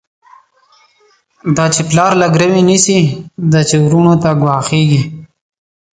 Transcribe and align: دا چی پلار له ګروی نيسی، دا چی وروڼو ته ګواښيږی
دا 1.55 1.65
چی 1.73 1.81
پلار 1.89 2.11
له 2.21 2.27
ګروی 2.33 2.61
نيسی، 2.67 2.99
دا 3.51 3.59
چی 3.67 3.75
وروڼو 3.81 4.13
ته 4.23 4.29
ګواښيږی 4.41 5.01